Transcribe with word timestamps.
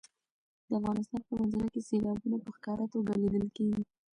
د 0.67 0.69
افغانستان 0.79 1.21
په 1.27 1.33
منظره 1.39 1.67
کې 1.73 1.81
سیلابونه 1.89 2.37
په 2.45 2.49
ښکاره 2.55 2.85
توګه 2.93 3.11
لیدل 3.21 3.45
کېږي. 3.57 3.83